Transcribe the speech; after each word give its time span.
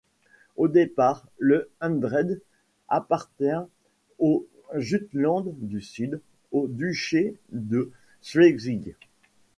Au 0.57 0.67
départ, 0.67 1.27
le 1.37 1.69
hundred 1.79 2.41
appartient 2.87 3.43
au 4.17 4.47
Jutland-du-Sud, 4.73 6.19
au 6.51 6.67
duché 6.67 7.35
de 7.51 7.91
Schleswig. 8.23 8.95